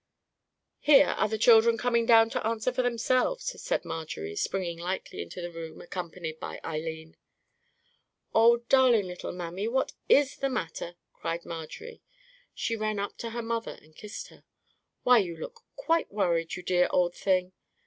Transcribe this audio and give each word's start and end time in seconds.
"Here 0.79 1.09
are 1.09 1.27
the 1.29 1.37
children 1.37 1.77
coming 1.77 2.07
down 2.07 2.31
to 2.31 2.43
answer 2.43 2.73
for 2.73 2.81
themselves," 2.81 3.61
said 3.61 3.85
Marjorie, 3.85 4.35
springing 4.35 4.79
lightly 4.79 5.21
into 5.21 5.41
the 5.43 5.51
room 5.51 5.79
accompanied 5.79 6.39
by 6.39 6.59
Eileen. 6.65 7.17
"Oh, 8.33 8.63
darling 8.67 9.05
little 9.05 9.31
mammy, 9.31 9.67
what 9.67 9.93
is 10.09 10.37
the 10.37 10.49
matter?" 10.49 10.95
cried 11.13 11.45
Marjorie. 11.45 12.01
She 12.55 12.75
ran 12.75 12.97
up 12.97 13.15
to 13.19 13.29
her 13.29 13.43
mother 13.43 13.77
and 13.79 13.95
kissed 13.95 14.29
her. 14.29 14.43
"Why, 15.03 15.19
you 15.19 15.37
look 15.37 15.61
quite 15.75 16.11
worried, 16.11 16.55
you 16.55 16.63
dear 16.63 16.87
old 16.91 17.13
thing. 17.15 17.53